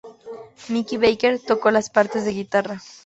Mickey 0.69 0.97
Baker 0.97 1.39
tocó 1.39 1.69
las 1.69 1.91
partes 1.91 2.25
de 2.25 2.31
guitarra. 2.33 2.81